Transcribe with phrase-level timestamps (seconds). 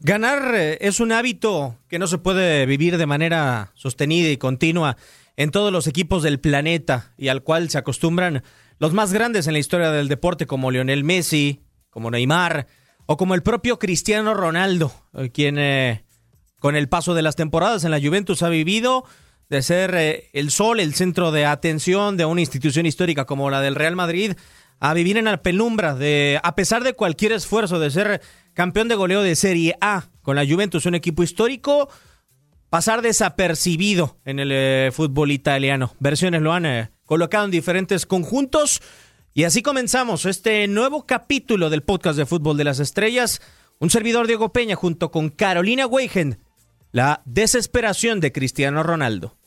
[0.00, 4.96] Ganar eh, es un hábito que no se puede vivir de manera sostenida y continua
[5.36, 8.44] en todos los equipos del planeta y al cual se acostumbran
[8.78, 12.68] los más grandes en la historia del deporte como Lionel Messi, como Neymar
[13.06, 16.04] o como el propio Cristiano Ronaldo, eh, quien eh,
[16.60, 19.04] con el paso de las temporadas en la Juventus ha vivido
[19.48, 23.76] de ser el sol, el centro de atención de una institución histórica como la del
[23.76, 24.34] Real Madrid,
[24.80, 28.20] a vivir en la penumbra de, a pesar de cualquier esfuerzo de ser
[28.54, 31.88] campeón de goleo de Serie A con la Juventus, un equipo histórico,
[32.70, 35.94] pasar desapercibido en el eh, fútbol italiano.
[36.00, 38.82] Versiones lo han eh, colocado en diferentes conjuntos.
[39.34, 43.40] Y así comenzamos este nuevo capítulo del podcast de Fútbol de las Estrellas.
[43.78, 46.38] Un servidor Diego Peña junto con Carolina Weigen.
[46.90, 49.37] La desesperación de Cristiano Ronaldo.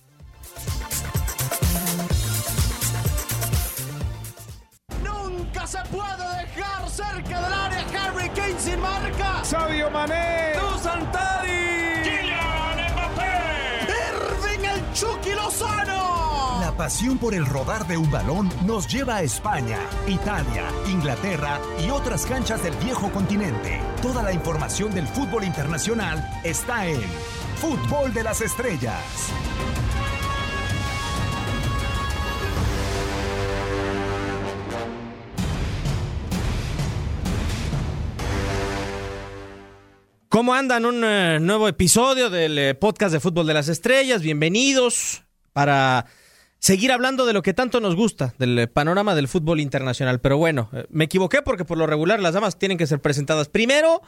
[16.81, 22.25] Pasión por el rodar de un balón nos lleva a España, Italia, Inglaterra y otras
[22.25, 23.79] canchas del viejo continente.
[24.01, 26.99] Toda la información del fútbol internacional está en
[27.57, 28.99] Fútbol de las Estrellas.
[40.29, 40.87] ¿Cómo andan?
[40.87, 44.23] Un eh, nuevo episodio del eh, podcast de Fútbol de las Estrellas.
[44.23, 45.21] Bienvenidos
[45.53, 46.07] para
[46.61, 50.21] seguir hablando de lo que tanto nos gusta, del eh, panorama del fútbol internacional.
[50.21, 54.01] Pero bueno, me equivoqué porque por lo regular las damas tienen que ser presentadas primero.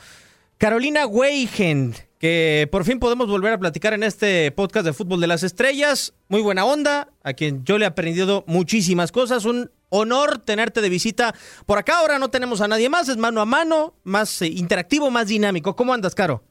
[0.59, 5.27] Carolina Weigen, que por fin podemos volver a platicar en este podcast de Fútbol de
[5.27, 6.13] las Estrellas.
[6.29, 9.45] Muy buena onda, a quien yo le he aprendido muchísimas cosas.
[9.45, 11.33] Un honor tenerte de visita
[11.65, 11.97] por acá.
[11.99, 15.75] Ahora no tenemos a nadie más, es mano a mano, más eh, interactivo, más dinámico.
[15.75, 16.43] ¿Cómo andas, Caro?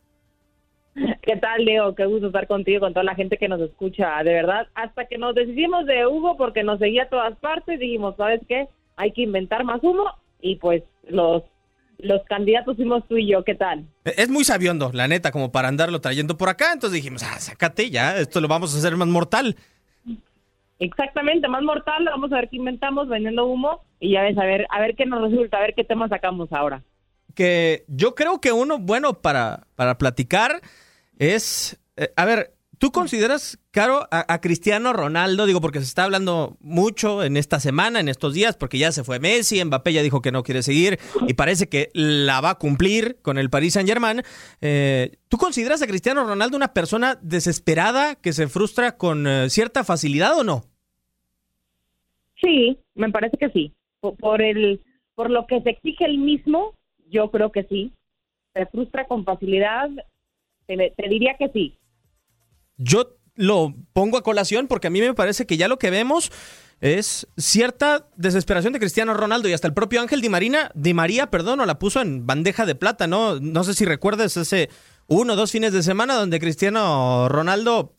[1.22, 1.94] ¿Qué tal, Leo?
[1.94, 4.22] Qué gusto estar contigo, con toda la gente que nos escucha.
[4.22, 8.17] De verdad, hasta que nos decidimos de Hugo, porque nos seguía a todas partes, dijimos,
[8.17, 8.68] ¿sabes qué?
[8.96, 10.05] Hay que inventar más humo
[10.40, 11.42] y pues los
[11.98, 13.86] los candidatos fuimos tú y yo, ¿qué tal?
[14.05, 16.72] Es muy sabiondo, la neta, como para andarlo trayendo por acá.
[16.72, 19.56] Entonces dijimos, ah, sácate ya, esto lo vamos a hacer más mortal.
[20.80, 24.67] Exactamente, más mortal, vamos a ver qué inventamos vendiendo humo y ya ves, a ver,
[24.70, 26.83] a ver qué nos resulta, a ver qué tema sacamos ahora.
[27.36, 30.61] Que yo creo que uno bueno para, para platicar
[31.22, 35.46] es, eh, a ver, ¿Tú consideras, Caro, a, Cristiano Ronaldo?
[35.46, 39.05] Digo, porque se está hablando mucho en esta semana, en estos días, porque ya se
[39.05, 42.58] fue Messi, Mbappé ya dijo que no quiere seguir y parece que la va a
[42.58, 44.22] cumplir con el Paris Saint Germain.
[44.61, 49.84] Eh, ¿Tú consideras a Cristiano Ronaldo una persona desesperada que se frustra con eh, cierta
[49.84, 50.62] facilidad o no?
[52.40, 53.72] Sí, me parece que sí.
[54.00, 54.80] Por, el,
[55.14, 56.74] por lo que se exige el mismo,
[57.06, 57.92] yo creo que sí.
[58.55, 59.88] Se frustra con facilidad,
[60.67, 61.78] te diría que sí
[62.77, 66.30] yo lo pongo a colación porque a mí me parece que ya lo que vemos
[66.80, 71.28] es cierta desesperación de Cristiano Ronaldo y hasta el propio Ángel Di Marina, Di María,
[71.30, 73.39] perdón, la puso en bandeja de plata, ¿no?
[73.39, 74.68] No sé si recuerdas ese
[75.06, 77.94] uno o dos fines de semana donde Cristiano Ronaldo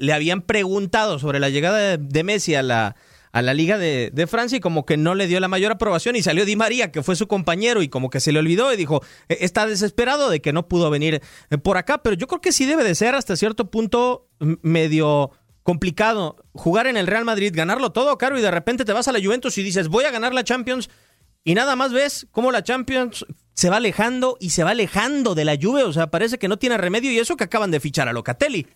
[0.00, 2.96] le habían preguntado sobre la llegada de Messi a la
[3.32, 6.22] a la Liga de, Francia y como que no le dio la mayor aprobación y
[6.22, 9.02] salió Di María, que fue su compañero y como que se le olvidó y dijo,
[9.28, 12.52] e, está desesperado de que no pudo venir eh, por acá, pero yo creo que
[12.52, 14.28] sí debe de ser hasta cierto punto
[14.62, 15.30] medio
[15.62, 19.12] complicado jugar en el Real Madrid, ganarlo todo, caro, y de repente te vas a
[19.12, 20.88] la Juventus y dices, voy a ganar la Champions
[21.44, 25.44] y nada más ves cómo la Champions se va alejando y se va alejando de
[25.44, 28.08] la Juve, o sea, parece que no tiene remedio y eso que acaban de fichar
[28.08, 28.66] a Locatelli.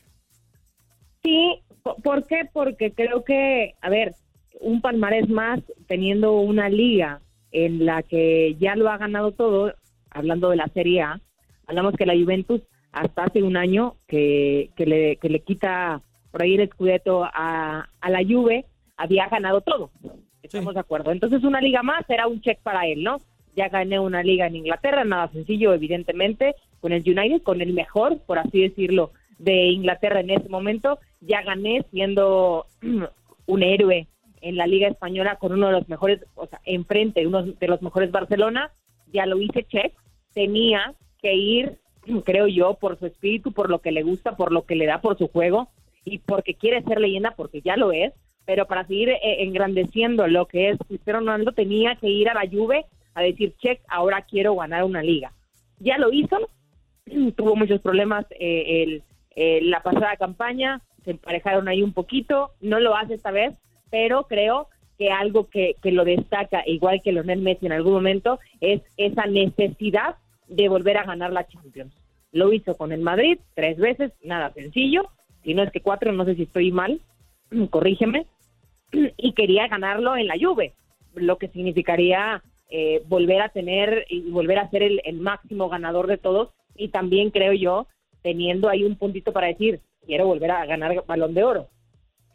[1.22, 1.62] Sí,
[2.02, 2.48] ¿por qué?
[2.52, 4.14] Porque creo que, a ver,
[4.60, 7.20] un palmarés más teniendo una liga
[7.50, 9.72] en la que ya lo ha ganado todo,
[10.10, 11.20] hablando de la Serie A,
[11.66, 12.62] hablamos que la Juventus
[12.92, 17.88] hasta hace un año que, que, le, que le quita por ahí el escudeto a,
[18.00, 18.64] a la Juve,
[18.96, 19.90] había ganado todo.
[20.42, 21.12] Estamos de acuerdo.
[21.12, 23.18] Entonces una liga más era un check para él, ¿no?
[23.54, 28.18] Ya gané una liga en Inglaterra, nada sencillo, evidentemente, con el United, con el mejor,
[28.26, 30.98] por así decirlo, de Inglaterra en ese momento.
[31.20, 32.66] Ya gané siendo
[33.46, 34.06] un héroe
[34.42, 37.80] en la Liga Española con uno de los mejores, o sea, enfrente, uno de los
[37.80, 38.70] mejores Barcelona,
[39.12, 39.94] ya lo hice check,
[40.34, 41.78] tenía que ir,
[42.24, 45.00] creo yo, por su espíritu, por lo que le gusta, por lo que le da,
[45.00, 45.68] por su juego
[46.04, 48.12] y porque quiere ser leyenda, porque ya lo es,
[48.44, 52.50] pero para seguir eh, engrandeciendo lo que es Cristiano Ronaldo tenía que ir a la
[52.50, 55.32] Juve a decir, check, ahora quiero ganar una liga.
[55.78, 56.48] Ya lo hizo,
[57.36, 59.00] tuvo muchos problemas eh,
[59.36, 63.58] el, la pasada campaña, se emparejaron ahí un poquito, no lo hace esta vez,
[63.92, 64.68] pero creo
[64.98, 69.26] que algo que, que lo destaca, igual que Lionel Messi en algún momento, es esa
[69.26, 70.16] necesidad
[70.48, 71.94] de volver a ganar la Champions.
[72.32, 75.10] lo hizo con el Madrid tres veces, nada sencillo,
[75.44, 77.00] si no es que cuatro, no sé si estoy mal,
[77.70, 78.26] corrígeme,
[78.92, 80.72] y quería ganarlo en la Juve,
[81.14, 86.16] lo que significaría eh, volver a tener y volver a ser el, máximo ganador de
[86.16, 87.86] todos y también creo yo
[88.22, 91.68] teniendo ahí un puntito para decir quiero volver a ganar balón de oro.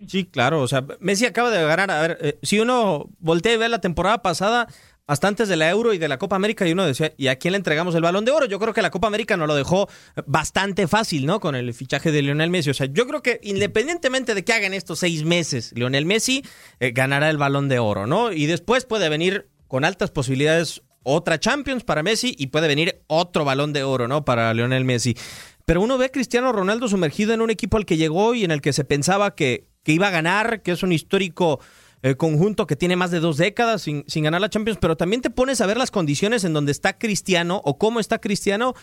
[0.05, 3.57] Sí, claro, o sea, Messi acaba de ganar, a ver, eh, si uno voltea y
[3.57, 4.67] ve la temporada pasada,
[5.07, 7.37] hasta antes de la Euro y de la Copa América, y uno decía, ¿y a
[7.37, 8.45] quién le entregamos el balón de oro?
[8.45, 9.87] Yo creo que la Copa América nos lo dejó
[10.25, 11.39] bastante fácil, ¿no?
[11.39, 12.71] Con el fichaje de Lionel Messi.
[12.71, 16.43] O sea, yo creo que independientemente de que hagan estos seis meses, Lionel Messi
[16.81, 18.33] eh, ganará el balón de oro, ¿no?
[18.33, 23.45] Y después puede venir con altas posibilidades otra Champions para Messi y puede venir otro
[23.45, 24.25] balón de oro, ¿no?
[24.25, 25.15] Para Lionel Messi.
[25.63, 28.51] Pero uno ve a Cristiano Ronaldo sumergido en un equipo al que llegó y en
[28.51, 31.61] el que se pensaba que, que iba a ganar, que es un histórico
[32.01, 35.21] eh, conjunto que tiene más de dos décadas sin, sin ganar la Champions, pero también
[35.21, 38.73] te pones a ver las condiciones en donde está Cristiano o cómo está Cristiano.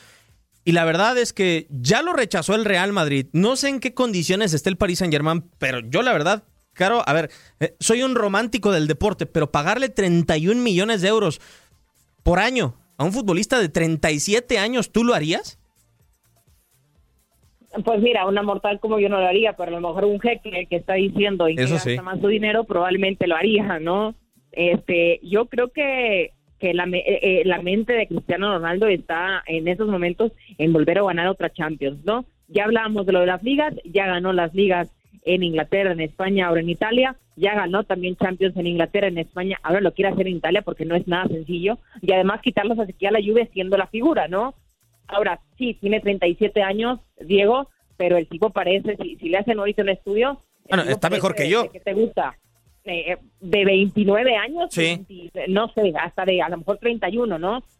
[0.65, 3.27] Y la verdad es que ya lo rechazó el Real Madrid.
[3.33, 7.07] No sé en qué condiciones está el Paris Saint Germain, pero yo la verdad, Caro,
[7.07, 7.31] a ver,
[7.61, 11.39] eh, soy un romántico del deporte, pero pagarle 31 millones de euros
[12.23, 15.59] por año a un futbolista de 37 años, ¿tú lo harías?
[17.85, 20.67] Pues mira, una mortal como yo no lo haría, pero a lo mejor un jeque
[20.69, 24.15] que está diciendo y Eso que más su dinero probablemente lo haría, ¿no?
[24.53, 29.69] Este, yo creo que que la, eh, eh, la mente de Cristiano Ronaldo está en
[29.69, 32.25] esos momentos en volver a ganar otra Champions, ¿no?
[32.49, 34.91] Ya hablábamos de lo de las ligas, ya ganó las ligas
[35.25, 39.59] en Inglaterra, en España, ahora en Italia, ya ganó también Champions en Inglaterra, en España,
[39.62, 42.87] ahora lo quiere hacer en Italia porque no es nada sencillo, y además quitarlos a
[43.11, 44.55] la lluvia siendo la figura, ¿no?
[45.09, 49.83] Ahora, sí, tiene 37 años, Diego, pero el tipo parece, si, si le hacen ahorita
[49.83, 50.41] un estudio...
[50.69, 51.71] Bueno, está mejor que yo.
[51.71, 52.37] Que te gusta.
[52.87, 55.06] Eh, de 29 años, sí.
[55.49, 57.62] no sé, hasta de a lo mejor 31, ¿no?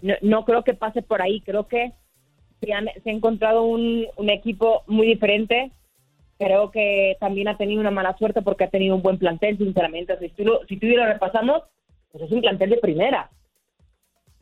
[0.00, 1.92] No, no creo que pase por ahí, creo que
[2.62, 5.70] se, han, se ha encontrado un, un equipo muy diferente.
[6.38, 10.18] Creo que también ha tenido una mala suerte porque ha tenido un buen plantel, sinceramente.
[10.18, 11.62] Si tú, si tú lo repasamos,
[12.10, 13.30] pues es un plantel de primera.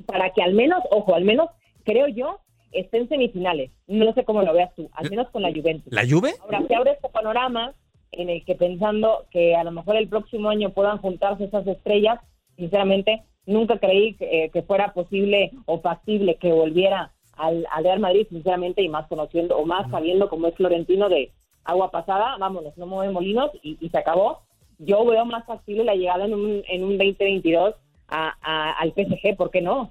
[0.06, 1.48] Para que al menos, ojo, al menos
[1.84, 2.40] creo yo,
[2.72, 3.70] esté en semifinales.
[3.86, 5.92] No sé cómo lo veas tú, al menos con la Juventus.
[5.92, 6.34] ¿La Juve?
[6.42, 7.72] Ahora, se abre este panorama
[8.12, 12.20] en el que pensando que a lo mejor el próximo año puedan juntarse esas estrellas,
[12.56, 18.82] sinceramente, nunca creí que, eh, fuera posible o factible que volviera al, Real Madrid, sinceramente,
[18.82, 21.32] y más conociendo o más sabiendo cómo es Florentino de
[21.64, 24.40] agua pasada, vámonos, no mueve molinos y, se acabó.
[24.78, 27.74] Yo veo más factible la llegada en un, en un 2022
[28.08, 29.90] a, al PSG, ¿por qué no?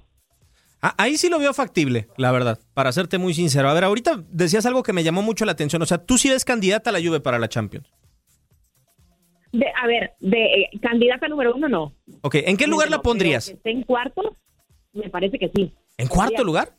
[0.85, 3.69] Ah, ahí sí lo veo factible, la verdad, para serte muy sincero.
[3.69, 5.81] A ver, ahorita decías algo que me llamó mucho la atención.
[5.81, 7.89] O sea, tú sí eres candidata a la Juve para la Champions.
[9.53, 11.94] De, a ver, de eh, candidata número uno, no.
[12.19, 13.56] Ok, ¿en qué lugar la pondrías?
[13.63, 14.35] en cuarto,
[14.91, 15.74] me parece que sí.
[15.97, 16.74] ¿En cuarto lugar?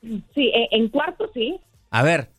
[0.00, 1.60] Sí, eh, en cuarto sí.
[1.90, 2.30] A ver,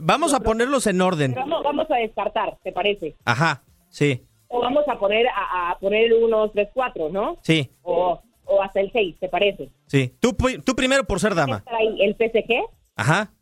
[0.00, 1.34] vamos a ponerlos en orden.
[1.34, 3.16] Vamos, vamos, a descartar, ¿te parece?
[3.24, 4.22] Ajá, sí.
[4.46, 7.36] O vamos a poner a, a poner unos tres, cuatro, ¿no?
[7.42, 7.68] Sí.
[7.82, 9.70] O o hasta el 6, ¿te parece?
[9.86, 10.12] Sí.
[10.18, 11.64] Tú, tú primero por ser dama.
[11.98, 12.64] el PSG.
[12.96, 13.32] Ajá.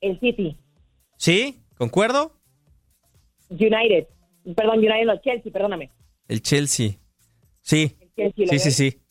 [0.00, 0.56] El City.
[1.16, 2.32] Sí, ¿concuerdo?
[3.50, 4.06] United.
[4.56, 5.90] Perdón, United no, Chelsea, perdóname.
[6.28, 6.92] El Chelsea.
[7.60, 7.96] Sí.
[8.16, 9.02] sí, sí, sí.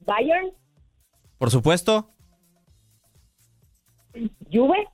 [0.00, 0.52] Bayern.
[1.38, 2.14] Por supuesto.
[4.50, 4.88] Juve.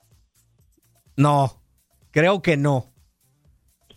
[1.17, 1.63] No,
[2.11, 2.93] creo que no.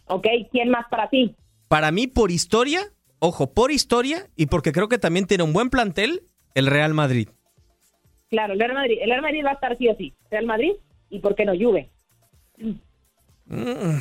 [0.07, 1.35] Ok, ¿quién más para ti?
[1.67, 2.81] Para mí, por historia,
[3.19, 7.29] ojo, por historia y porque creo que también tiene un buen plantel, el Real Madrid.
[8.29, 10.13] Claro, el Real Madrid, el Real Madrid va a estar sí o sí.
[10.29, 10.73] Real Madrid
[11.09, 11.89] y por qué no Juve.
[12.57, 13.97] Mm.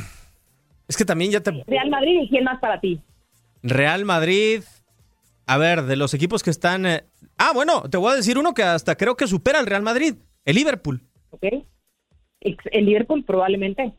[0.89, 1.51] Es que también ya te...
[1.67, 3.01] Real Madrid y quién más para ti.
[3.63, 4.63] Real Madrid.
[5.47, 6.87] A ver, de los equipos que están...
[6.87, 7.05] Eh,
[7.39, 10.15] ah, bueno, te voy a decir uno que hasta creo que supera al Real Madrid.
[10.45, 11.03] El Liverpool.
[11.31, 11.45] Ok.
[12.41, 13.95] El Liverpool probablemente.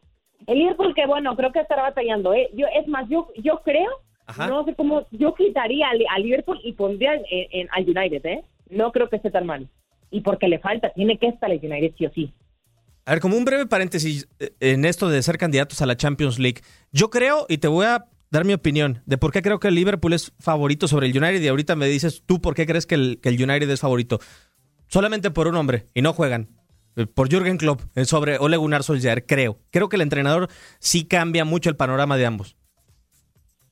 [0.47, 2.33] El Liverpool que bueno, creo que estará batallando.
[2.33, 2.49] ¿eh?
[2.53, 3.89] Yo, es más, yo, yo creo
[4.37, 8.43] no sé cómo, yo quitaría a Liverpool y pondría en, al United, ¿eh?
[8.69, 9.69] No creo que esté tan mal.
[10.09, 12.33] Y porque le falta, tiene que estar el United sí o sí.
[13.05, 16.39] A ver, como un breve paréntesis eh, en esto de ser candidatos a la Champions
[16.39, 16.61] League.
[16.91, 19.75] Yo creo, y te voy a dar mi opinión, de por qué creo que el
[19.75, 21.41] Liverpool es favorito sobre el United.
[21.41, 24.19] Y ahorita me dices tú por qué crees que el, que el United es favorito.
[24.87, 26.49] Solamente por un hombre, y no juegan.
[26.95, 29.59] Eh, por Jürgen Klopp, eh, sobre Ole Gunnar Solskjaer, creo.
[29.69, 32.55] Creo que el entrenador sí cambia mucho el panorama de ambos.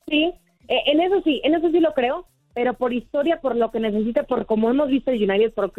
[0.06, 0.32] Sí,
[0.68, 3.80] eh, en eso sí, en eso sí lo creo, pero por historia, por lo que
[3.80, 5.72] necesita, por como hemos visto el United, por,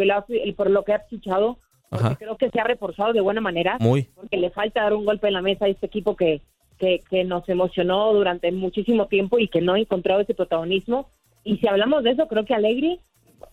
[0.56, 4.04] por lo que ha fichado, porque creo que se ha reforzado de buena manera, Muy.
[4.16, 6.42] porque le falta dar un golpe en la mesa a este equipo que,
[6.78, 11.10] que, que nos emocionó durante muchísimo tiempo y que no ha encontrado ese protagonismo.
[11.44, 13.00] Y si hablamos de eso, creo que Alegri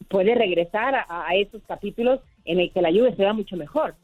[0.09, 3.95] puede regresar a, a esos capítulos en el que la Juve se va mucho mejor.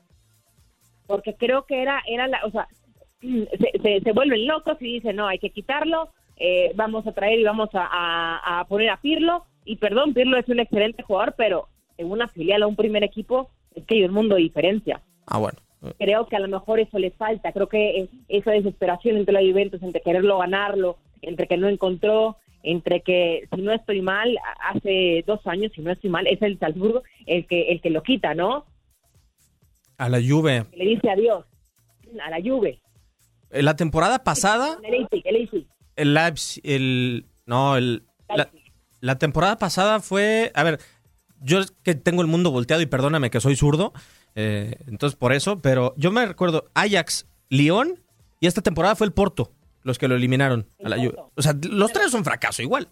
[1.06, 2.68] Porque creo que era, era la, o sea,
[3.20, 7.44] se, se, vuelven locos y dicen, no, hay que quitarlo, eh, vamos a traer y
[7.44, 9.44] vamos a, a, poner a Pirlo.
[9.64, 13.50] Y perdón, Pirlo es un excelente jugador, pero en una filial o un primer equipo
[13.74, 15.02] es que hay un mundo de diferencia.
[15.26, 15.58] Ah, bueno.
[15.98, 17.52] Creo que a lo mejor eso le falta.
[17.52, 23.02] Creo que esa desesperación entre la Juventus, entre quererlo ganarlo, entre que no encontró, entre
[23.02, 27.02] que si no estoy mal, hace dos años, si no estoy mal, es el Salzburgo
[27.26, 28.64] el que el que lo quita, ¿no?
[29.98, 30.64] A la Juve.
[30.74, 31.44] Le dice adiós
[32.24, 32.80] a la Juve.
[33.50, 34.78] La temporada pasada.
[34.82, 35.66] El el.
[35.98, 38.50] El Leipzig, el no, el la,
[39.00, 40.78] la, temporada pasada fue, a ver,
[41.40, 43.92] yo que tengo el mundo volteado y perdóname que soy zurdo,
[44.34, 47.98] eh, entonces por eso, pero yo me recuerdo Ajax, Lyon
[48.40, 49.52] y esta temporada fue el Porto
[49.82, 51.14] los que lo eliminaron a la Juve.
[51.34, 52.88] O sea, los tres son fracaso igual.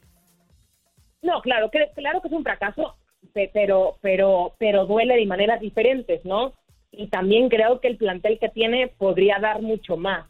[1.23, 2.97] No, claro, que, claro que es un fracaso,
[3.53, 6.55] pero, pero, pero duele de maneras diferentes, ¿no?
[6.91, 10.27] Y también creo que el plantel que tiene podría dar mucho más.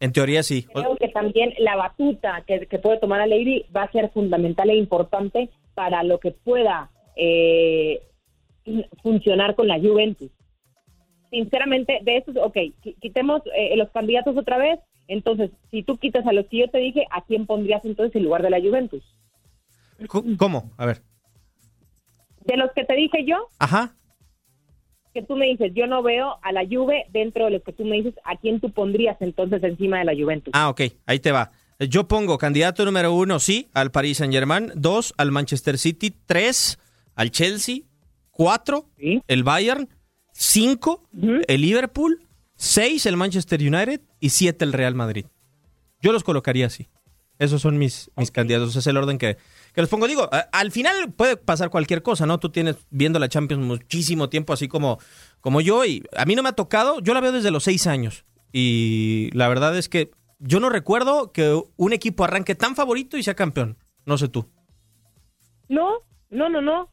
[0.00, 0.64] En teoría sí.
[0.64, 4.76] Creo que también la batuta que, puede tomar a Lady va a ser fundamental e
[4.76, 8.02] importante para lo que pueda eh,
[9.02, 10.30] funcionar con la Juventus
[11.30, 12.56] sinceramente, de esos, ok,
[13.00, 14.80] quitemos eh, los candidatos otra vez.
[15.08, 18.24] Entonces, si tú quitas a los que yo te dije, ¿a quién pondrías entonces en
[18.24, 19.04] lugar de la Juventus?
[20.38, 20.70] ¿Cómo?
[20.76, 21.02] A ver.
[22.44, 23.48] De los que te dije yo.
[23.58, 23.94] Ajá.
[25.16, 27.86] Que tú me dices, yo no veo a la Juve dentro de los que tú
[27.86, 30.52] me dices, ¿a quién tú pondrías entonces encima de la Juventus?
[30.54, 31.52] Ah, ok, ahí te va.
[31.78, 36.78] Yo pongo candidato número uno, sí, al Paris Saint Germain, dos, al Manchester City, tres,
[37.14, 37.84] al Chelsea,
[38.30, 39.88] cuatro, el Bayern,
[40.32, 41.08] 5
[41.48, 42.20] el Liverpool,
[42.56, 45.24] 6 el Manchester United y 7 el Real Madrid.
[46.02, 46.88] Yo los colocaría así.
[47.38, 48.76] Esos son mis, mis candidatos.
[48.76, 49.38] Es el orden que,
[49.76, 50.08] que los pongo.
[50.08, 52.40] Digo, al final puede pasar cualquier cosa, ¿no?
[52.40, 54.98] Tú tienes viendo la Champions muchísimo tiempo, así como,
[55.42, 57.00] como yo, y a mí no me ha tocado.
[57.00, 58.24] Yo la veo desde los 6 años.
[58.54, 63.22] Y la verdad es que yo no recuerdo que un equipo arranque tan favorito y
[63.22, 63.76] sea campeón.
[64.06, 64.48] No sé tú.
[65.68, 65.98] No,
[66.30, 66.88] no, no, no.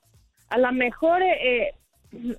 [0.49, 1.75] A lo mejor eh,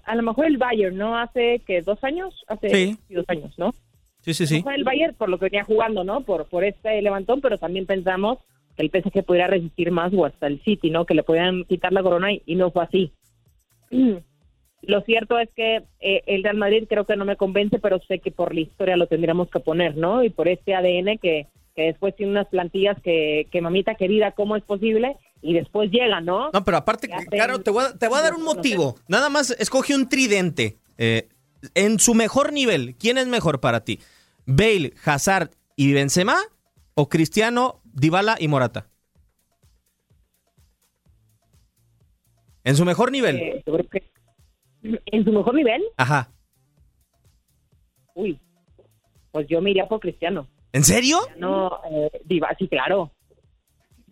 [0.05, 1.17] a lo mejor el Bayern, ¿no?
[1.17, 3.73] Hace que dos años, hace dos años, ¿no?
[4.21, 4.63] Sí, sí, sí.
[4.75, 6.21] el Bayern por lo que venía jugando, ¿no?
[6.21, 8.41] Por, por este levantón, pero también pensamos
[8.77, 11.07] que el PSG pudiera resistir más o hasta el City, ¿no?
[11.07, 13.13] Que le podían quitar la corona y, no fue así.
[14.83, 18.19] Lo cierto es que eh, el Real Madrid creo que no me convence, pero sé
[18.19, 20.23] que por la historia lo tendríamos que poner, ¿no?
[20.23, 24.57] Y por este ADN que, que después tiene unas plantillas que, que mamita querida, ¿cómo
[24.57, 25.17] es posible?
[25.45, 26.51] y después llega, ¿no?
[26.53, 28.97] No, pero aparte, claro, te voy, a, te voy a dar un motivo.
[29.09, 30.79] Nada más escoge un tridente.
[30.97, 31.29] Eh,
[31.75, 34.01] en su mejor nivel, ¿quién es mejor para ti?
[34.47, 36.37] ¿Bale, Hazard y Benzema
[36.95, 38.87] o Cristiano, Dybala y Morata?
[42.63, 43.37] En su mejor nivel.
[43.37, 43.65] Eh,
[45.07, 45.83] ¿En su mejor nivel?
[45.97, 46.31] Ajá.
[48.15, 48.39] Uy,
[49.33, 50.47] pues yo me iría por Cristiano.
[50.73, 51.19] ¿En serio?
[51.39, 52.11] No, eh,
[52.59, 53.11] sí, claro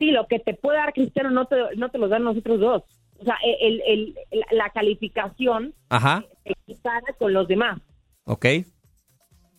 [0.02, 2.82] sí, lo que te puede dar Cristiano no te, no te lo dan nosotros dos.
[3.20, 4.14] O sea, el, el,
[4.50, 6.24] la calificación Ajá.
[6.42, 7.80] se equipara con los demás.
[8.24, 8.46] Ok.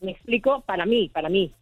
[0.02, 0.62] ¿Me explico?
[0.66, 1.54] Para mí, para mí.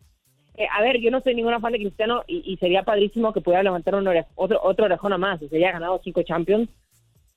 [0.57, 3.63] Eh, a ver, yo no soy ninguna fan de Cristiano y, sería padrísimo que pudiera
[3.63, 5.41] levantar un otro, otro orejón a más.
[5.41, 6.69] O sea, ya ha ganado cinco Champions.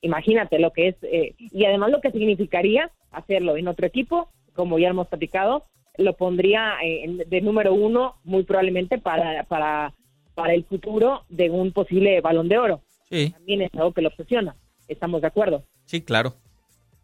[0.01, 0.97] Imagínate lo que es.
[1.03, 5.65] Eh, y además lo que significaría hacerlo en otro equipo, como ya hemos platicado,
[5.97, 9.95] lo pondría eh, de número uno muy probablemente para, para
[10.35, 12.83] para el futuro de un posible balón de oro.
[13.09, 13.31] Sí.
[13.31, 14.57] También es algo que lo obsesiona.
[14.89, 15.65] Estamos de acuerdo.
[15.87, 16.35] Sí, claro.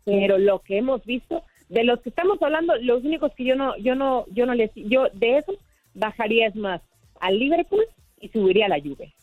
[0.04, 3.76] Pero lo que hemos visto, de los que estamos hablando, los únicos que yo no,
[3.78, 5.52] yo no, yo no les, yo de eso
[5.94, 6.80] bajaría es más
[7.20, 7.84] al Liverpool
[8.20, 9.14] y subiría a la Juve.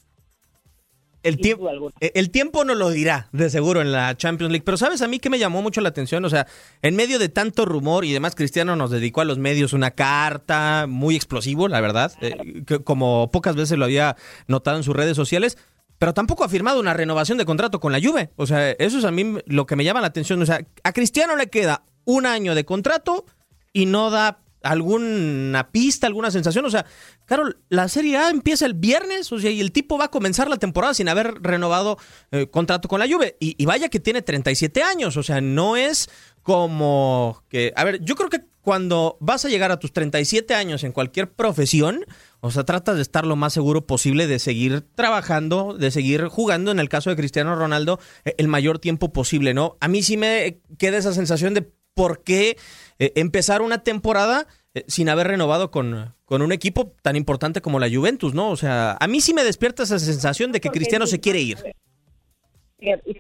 [1.23, 4.63] El tiempo, eh, el tiempo no lo dirá, de seguro, en la Champions League.
[4.63, 6.47] Pero sabes, a mí que me llamó mucho la atención, o sea,
[6.81, 10.85] en medio de tanto rumor y demás, Cristiano nos dedicó a los medios una carta
[10.87, 14.15] muy explosivo, la verdad, eh, como pocas veces lo había
[14.47, 15.57] notado en sus redes sociales.
[15.99, 18.29] Pero tampoco ha firmado una renovación de contrato con la Juve.
[18.35, 20.39] O sea, eso es a mí lo que me llama la atención.
[20.41, 23.25] O sea, a Cristiano le queda un año de contrato
[23.73, 24.39] y no da
[24.71, 26.65] alguna pista, alguna sensación?
[26.65, 26.85] O sea,
[27.25, 30.49] Carol, la Serie A empieza el viernes, o sea, y el tipo va a comenzar
[30.49, 31.97] la temporada sin haber renovado
[32.31, 33.37] eh, contrato con la Juve.
[33.39, 36.09] Y, vaya que tiene 37 años, o sea, no es
[36.41, 37.73] como que...
[37.75, 41.31] A ver, yo creo que cuando vas a llegar a tus 37 años en cualquier
[41.31, 42.05] profesión,
[42.41, 46.71] o sea, tratas de estar lo más seguro posible de seguir trabajando, de seguir jugando,
[46.71, 49.77] en el caso de Cristiano Ronaldo, eh, el mayor tiempo posible, ¿no?
[49.79, 52.57] A mí sí me queda esa sensación de por qué
[52.99, 57.79] eh, empezar una temporada eh, sin haber renovado con, con, un equipo tan importante como
[57.79, 58.51] la Juventus, ¿no?
[58.51, 61.57] O sea, a mí sí me despierta esa sensación de que Cristiano se quiere ir.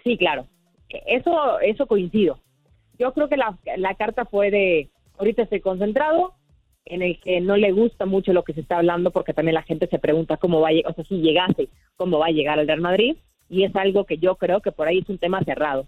[0.03, 0.45] Sí, claro.
[1.07, 2.39] eso, eso coincido.
[2.99, 6.35] Yo creo que la, la carta fue de, ahorita estoy concentrado,
[6.85, 9.63] en el que no le gusta mucho lo que se está hablando, porque también la
[9.63, 12.59] gente se pregunta cómo va a llegar, o sea, si llegase, cómo va a llegar
[12.59, 13.17] el Real Madrid,
[13.49, 15.87] y es algo que yo creo que por ahí es un tema cerrado.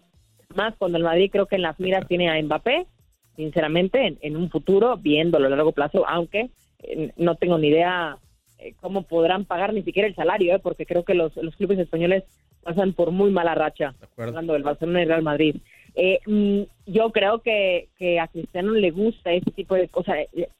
[0.56, 2.88] Más cuando el Madrid creo que en las miras tiene a Mbappé,
[3.36, 6.50] sinceramente, en, un futuro, viéndolo a largo plazo, aunque
[6.84, 8.18] eh, no tengo ni idea
[8.58, 10.60] eh, cómo podrán pagar ni siquiera el salario, ¿eh?
[10.60, 12.24] porque creo que los, los clubes españoles
[12.64, 15.56] pasan por muy mala racha, hablando del Barcelona y Real Madrid.
[15.96, 20.18] Eh, mm, yo creo que, que, a Cristiano le gusta ese tipo de cosas,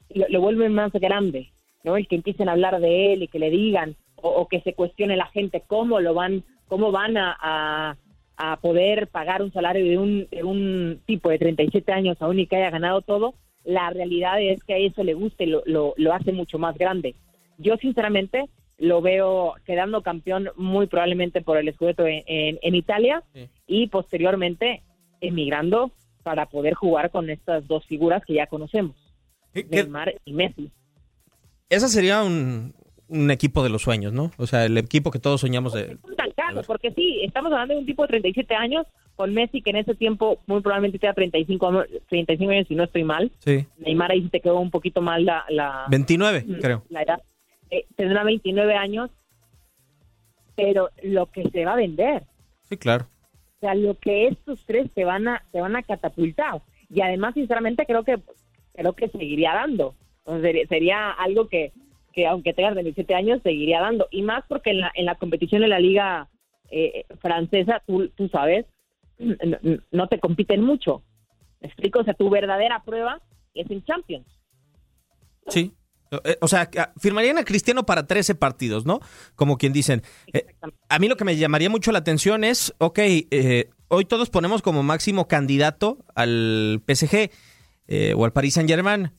[0.10, 1.50] lo, vuelve más grande,
[1.84, 1.98] ¿no?
[1.98, 5.18] El que empiecen a hablar de él y que le digan, o, que se cuestione
[5.18, 7.98] la gente cómo lo van, cómo van a, a,
[8.62, 12.56] poder pagar un salario de un, de un tipo de 37 años aún y que
[12.56, 13.34] haya ganado todo,
[13.66, 16.78] la realidad es que a eso le gusta y lo, lo, lo hace mucho más
[16.78, 17.16] grande.
[17.58, 18.46] Yo sinceramente
[18.78, 23.24] lo veo quedando campeón muy probablemente por el escudeto en, en, Italia
[23.68, 24.84] y posteriormente
[25.20, 25.92] emigrando
[26.24, 28.96] para poder jugar con estas dos figuras que ya conocemos,
[29.54, 30.72] Neymar y Messi.
[31.70, 32.74] Ese sería un,
[33.10, 34.32] un, equipo de los sueños, ¿no?
[34.38, 35.98] O sea, el equipo que todos soñamos de...
[36.66, 39.96] Porque sí, estamos hablando de un tipo de 37 años con Messi que en ese
[39.96, 43.32] tiempo muy probablemente tenga 35, 35 años si no estoy mal.
[43.40, 43.66] Sí.
[43.78, 45.44] Neymar ahí te quedó un poquito mal la...
[45.50, 46.84] la 29, creo.
[46.90, 47.22] La edad.
[47.70, 49.12] Eh, tendrá 29 años,
[50.56, 52.24] pero lo que se va a vender.
[52.64, 53.08] Sí, claro.
[53.58, 56.62] O sea, lo que estos tres se van a, se van a catapultar.
[56.90, 58.20] Y además, sinceramente, creo que
[58.74, 59.96] creo que seguiría dando.
[60.70, 61.74] sería, algo que,
[62.14, 64.08] que aunque tengas 27 años, seguiría dando.
[64.12, 66.30] Y más porque en la, en la competición de la liga
[66.72, 68.66] eh, francesa, tú, tú sabes,
[69.92, 71.04] no, te compiten mucho.
[71.60, 72.00] ¿Me explico?
[72.00, 73.22] O sea, tu verdadera prueba
[73.54, 74.28] es en Champions.
[75.48, 75.74] Sí,
[76.12, 79.00] eh, o sea, firmarían a Cristiano para 13 partidos, ¿no?
[79.36, 80.04] Como quien dicen.
[80.34, 80.46] Eh,
[80.88, 84.62] a mí lo que me llamaría mucho la atención es, ok, eh, hoy todos ponemos
[84.62, 87.30] como máximo candidato al PSG
[88.16, 89.12] o al Paris Saint Germain.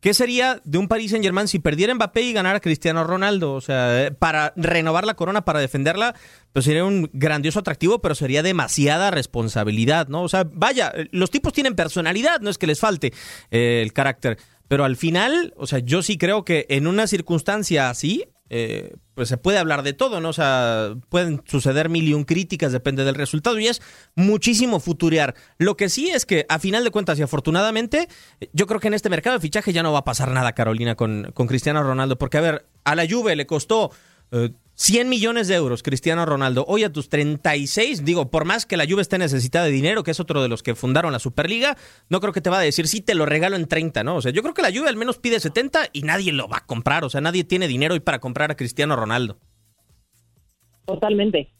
[0.00, 3.52] ¿Qué sería de un Paris Saint Germain si perdiera Mbappé y ganara Cristiano Ronaldo?
[3.52, 6.14] O sea, para renovar la corona, para defenderla,
[6.54, 10.22] pues sería un grandioso atractivo, pero sería demasiada responsabilidad, ¿no?
[10.22, 13.12] O sea, vaya, los tipos tienen personalidad, no es que les falte
[13.50, 14.38] el carácter.
[14.68, 19.28] Pero al final, o sea, yo sí creo que en una circunstancia así, eh, pues
[19.28, 20.30] se puede hablar de todo, ¿no?
[20.30, 23.80] O sea, pueden suceder mil y un críticas, depende del resultado, y es
[24.16, 25.34] muchísimo futurear.
[25.56, 28.08] Lo que sí es que, a final de cuentas, y afortunadamente,
[28.52, 30.96] yo creo que en este mercado de fichaje ya no va a pasar nada, Carolina,
[30.96, 33.90] con, con Cristiano Ronaldo, porque, a ver, a la Juve le costó
[34.80, 36.64] 100 eh, millones de euros, Cristiano Ronaldo.
[36.66, 40.10] Hoy a tus 36, digo, por más que la Juve esté necesitada de dinero, que
[40.12, 41.76] es otro de los que fundaron la Superliga,
[42.08, 44.16] no creo que te va a decir, sí, te lo regalo en 30, ¿no?
[44.16, 46.58] O sea, yo creo que la Juve al menos pide 70 y nadie lo va
[46.58, 47.04] a comprar.
[47.04, 49.36] O sea, nadie tiene dinero hoy para comprar a Cristiano Ronaldo.
[50.86, 51.52] Totalmente,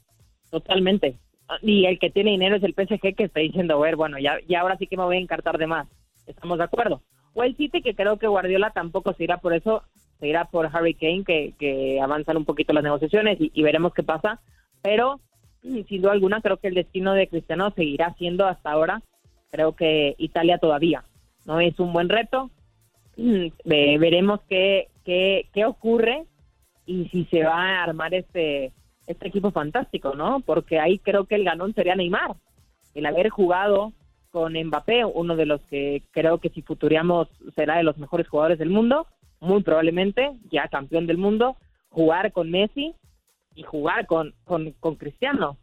[0.51, 1.19] totalmente.
[1.61, 4.39] Y el que tiene dinero es el PSG que está diciendo, a ver, bueno, ya,
[4.49, 5.89] ya ahora sí que me voy a encartar de más.
[6.27, 7.03] ¿Estamos de acuerdo?
[7.35, 9.83] O el City, que creo que Guardiola tampoco se irá por eso,
[10.21, 14.03] se irá por Harry Kane, que, que avanzan un poquito las negociaciones y, veremos qué
[14.03, 14.41] pasa.
[14.83, 15.21] Pero,
[15.63, 19.03] sin duda alguna, creo que el destino de Cristiano seguirá siendo hasta ahora,
[19.51, 21.05] creo que Italia todavía.
[21.47, 22.51] no Es un buen reto.
[23.65, 26.25] veremos qué, qué, qué ocurre
[26.87, 28.73] y si se va a armar este,
[29.07, 30.41] este equipo fantástico, ¿no?
[30.41, 32.37] Porque ahí creo que el ganón sería Neymar.
[32.95, 33.93] El haber jugado
[34.31, 38.59] con Mbappé, uno de los que creo que si futuriamos será de los mejores jugadores
[38.59, 39.07] del mundo,
[39.41, 41.57] muy probablemente ya campeón del mundo,
[41.89, 42.95] jugar con Messi
[43.55, 45.59] y jugar con, con, Cristiano.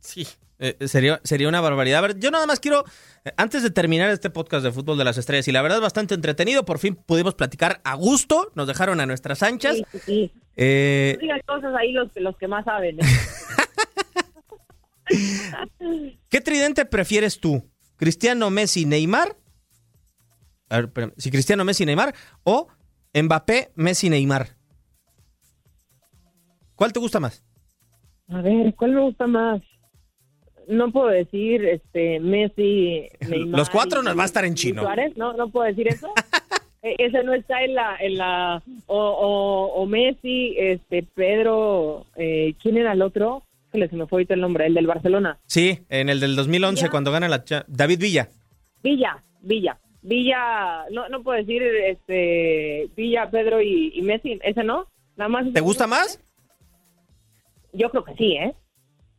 [0.00, 0.26] Sí,
[0.58, 1.98] eh, sería, sería una barbaridad.
[1.98, 2.84] A ver, yo nada más quiero,
[3.24, 5.82] eh, antes de terminar este podcast de Fútbol de las Estrellas, y la verdad es
[5.82, 9.76] bastante entretenido, por fin pudimos platicar a gusto, nos dejaron a nuestras anchas.
[9.76, 10.32] Sí, sí.
[10.56, 11.18] Eh...
[11.46, 12.98] cosas ahí los, los que más saben.
[13.00, 13.02] ¿eh?
[16.28, 17.64] ¿Qué tridente prefieres tú?
[17.96, 19.36] ¿Cristiano, Messi, Neymar?
[20.72, 22.66] A ver, si Cristiano, Messi, Neymar o
[23.14, 24.48] Mbappé, Messi, Neymar.
[26.74, 27.44] ¿Cuál te gusta más?
[28.28, 29.60] A ver, ¿cuál me gusta más?
[30.66, 33.58] No puedo decir este Messi, Neymar.
[33.58, 34.82] Los cuatro nos va a estar en chino.
[35.16, 36.08] No, no puedo decir eso.
[36.84, 42.92] E, ese no está en la en la o, Messi, este Pedro, eh, ¿quién era
[42.92, 43.44] el otro?
[43.70, 45.38] se me fue ahorita el nombre, el del Barcelona.
[45.46, 48.28] Sí, en el del 2011 cuando gana la David Villa.
[48.82, 49.78] Villa, Villa.
[50.02, 54.86] Villa, no, no puedo decir este Villa, Pedro y, Messi, ese no,
[55.16, 55.52] nada más.
[55.52, 56.20] ¿Te gusta más?
[57.72, 58.54] Yo creo que sí, ¿eh?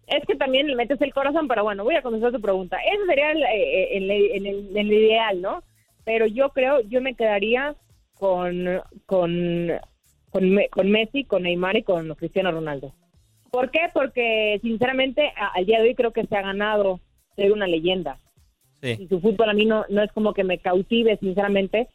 [0.07, 2.77] Es que también le metes el corazón, pero bueno, voy a contestar tu pregunta.
[2.77, 5.63] Ese sería el, eh, el, el, ideal, ¿no?
[6.03, 7.75] Pero yo creo, yo me quedaría
[8.15, 9.71] con, con,
[10.29, 12.93] con, con Messi, con Neymar y con Cristiano Ronaldo.
[13.49, 13.89] ¿Por qué?
[13.93, 16.99] Porque sinceramente al día de hoy creo que se ha ganado
[17.35, 18.19] ser una leyenda.
[18.83, 21.87] Y su fútbol a mí no, no es como que me cautive, sinceramente.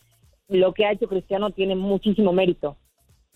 [0.49, 2.77] Lo que ha hecho Cristiano tiene muchísimo mérito.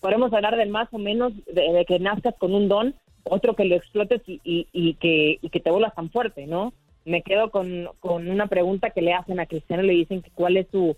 [0.01, 3.75] Podemos hablar del más o menos de, que nazcas con un don, otro que lo
[3.75, 6.73] explotes y, y, que, y que te vuelvas tan fuerte, ¿no?
[7.05, 10.57] Me quedo con, con una pregunta que le hacen a Cristiano, le dicen que cuál
[10.57, 10.97] es su,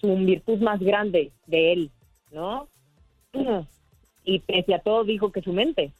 [0.00, 1.90] su virtud más grande de él,
[2.32, 2.68] ¿no?
[4.22, 5.92] Y pese a todo dijo que su mente.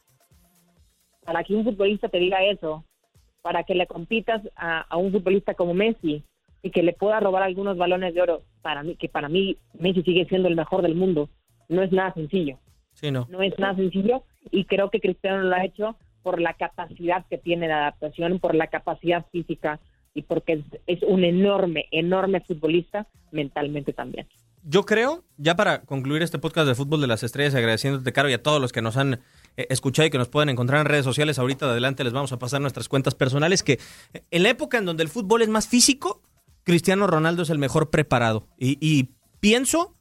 [1.25, 2.85] Para que un futbolista te diga eso,
[3.41, 6.23] para que le compitas a, un futbolista como Messi
[6.61, 10.03] y que le pueda robar algunos balones de oro, para mí, que para mí Messi
[10.03, 11.29] sigue siendo el mejor del mundo,
[11.69, 12.59] no es nada sencillo.
[12.93, 13.27] Sí, no.
[13.29, 17.37] No es nada sencillo y creo que Cristiano lo ha hecho por la capacidad que
[17.37, 19.79] tiene de adaptación, por la capacidad física
[20.13, 24.27] y porque es, un enorme, enorme futbolista mentalmente también.
[24.63, 28.33] Yo creo, ya para concluir este podcast de Fútbol de las Estrellas, agradeciéndote, Caro, y
[28.33, 29.21] a todos los que nos han
[29.57, 32.31] eh, escuchado y que nos pueden encontrar en redes sociales, ahorita de adelante les vamos
[32.31, 33.79] a pasar nuestras cuentas personales, que
[34.31, 36.21] en la época en donde el fútbol es más físico,
[36.63, 38.47] Cristiano Ronaldo es el mejor preparado.
[38.57, 39.09] Y,
[39.39, 39.93] pienso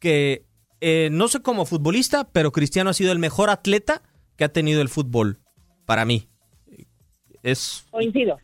[0.00, 0.44] que,
[0.80, 4.02] eh, no sé como futbolista, pero Cristiano ha sido el mejor atleta
[4.36, 5.38] que ha tenido el fútbol,
[5.86, 6.28] para mí.
[7.42, 7.86] Es...
[7.90, 8.38] Coincido.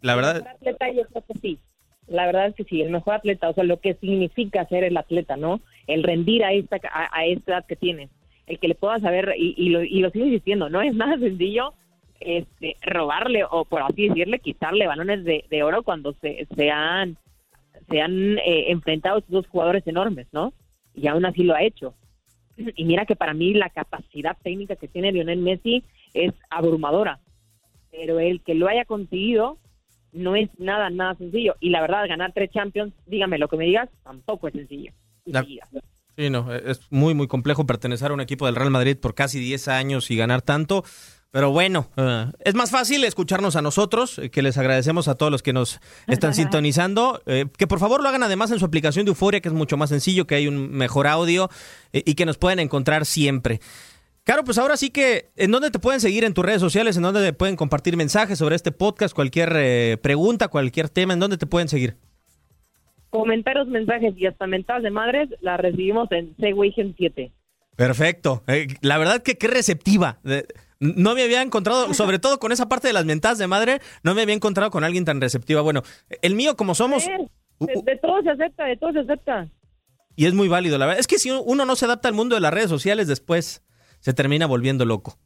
[0.00, 0.36] La verdad.
[0.36, 1.58] El mejor atleta, yo creo que sí.
[2.08, 4.96] La verdad es que sí, el mejor atleta, o sea, lo que significa ser el
[4.96, 5.60] atleta, ¿no?
[5.86, 8.10] El rendir a esta, a, esta edad que tienes,
[8.46, 11.18] el que le puedas saber, y, y, lo, y lo sigo diciendo, no es nada
[11.18, 11.74] sencillo
[12.24, 17.16] este, robarle o por así decirle, quitarle balones de, de oro cuando se, se han,
[17.90, 20.52] se han eh, enfrentado estos dos jugadores enormes, ¿no?
[20.94, 21.94] Y aún así lo ha hecho.
[22.76, 25.82] Y mira que para mí la capacidad técnica que tiene Lionel Messi
[26.14, 27.20] es abrumadora,
[27.90, 29.58] pero el que lo haya conseguido
[30.12, 31.56] no es nada, nada sencillo.
[31.60, 34.92] Y la verdad, ganar tres Champions, dígame lo que me digas, tampoco es sencillo.
[36.16, 39.40] Sí, no, es muy, muy complejo pertenecer a un equipo del Real Madrid por casi
[39.40, 40.84] 10 años y ganar tanto.
[41.30, 45.32] Pero bueno, eh, es más fácil escucharnos a nosotros, eh, que les agradecemos a todos
[45.32, 47.22] los que nos están sintonizando.
[47.24, 49.78] Eh, que por favor lo hagan además en su aplicación de Euforia, que es mucho
[49.78, 51.48] más sencillo, que hay un mejor audio
[51.92, 53.60] y que nos pueden encontrar siempre.
[54.24, 56.96] Claro, pues ahora sí que, ¿en dónde te pueden seguir en tus redes sociales?
[56.96, 59.14] ¿En dónde te pueden compartir mensajes sobre este podcast?
[59.14, 61.96] Cualquier eh, pregunta, cualquier tema, ¿en dónde te pueden seguir?
[63.12, 67.30] Comentarios, mensajes y hasta mentadas de madres las recibimos en Segway 7.
[67.76, 68.42] Perfecto.
[68.46, 70.18] Eh, la verdad que qué receptiva.
[70.80, 74.14] No me había encontrado, sobre todo con esa parte de las mentadas de madre, no
[74.14, 75.60] me había encontrado con alguien tan receptiva.
[75.60, 75.82] Bueno,
[76.22, 77.04] el mío como somos...
[77.04, 79.46] De, de todo se acepta, de todo se acepta.
[80.16, 80.98] Y es muy válido, la verdad.
[80.98, 83.62] Es que si uno no se adapta al mundo de las redes sociales, después
[84.00, 85.18] se termina volviendo loco.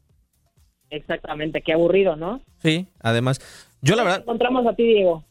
[0.89, 2.41] Exactamente, qué aburrido, ¿no?
[2.57, 3.39] Sí, además.
[3.81, 4.19] Yo la verdad...
[4.19, 5.23] Encontramos a ti, Diego.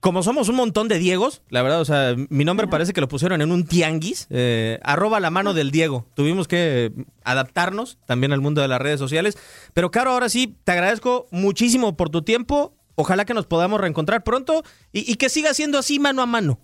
[0.00, 3.08] Como somos un montón de Diegos, la verdad, o sea, mi nombre parece que lo
[3.08, 6.06] pusieron en un tianguis, eh, arroba la mano del Diego.
[6.14, 6.90] Tuvimos que
[7.22, 9.36] adaptarnos también al mundo de las redes sociales.
[9.74, 12.72] Pero, Caro, ahora sí, te agradezco muchísimo por tu tiempo.
[12.94, 16.58] Ojalá que nos podamos reencontrar pronto y, y que siga siendo así mano a mano.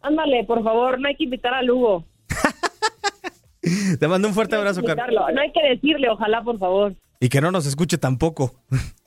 [0.00, 2.04] Ándale, por favor, no hay que invitar a Lugo.
[3.98, 5.24] Te mando un fuerte abrazo, Carlos.
[5.34, 6.94] No hay que decirle, ojalá, por favor.
[7.20, 8.54] Y que no nos escuche tampoco.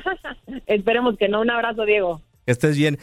[0.66, 1.40] Esperemos que no.
[1.40, 2.22] Un abrazo, Diego.
[2.46, 2.98] Estés bien.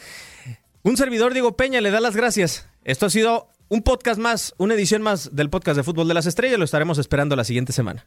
[0.82, 2.68] Un servidor, Diego Peña, le da las gracias.
[2.84, 6.26] Esto ha sido un podcast más, una edición más del podcast de Fútbol de las
[6.26, 6.58] Estrellas.
[6.58, 8.06] Lo estaremos esperando la siguiente semana.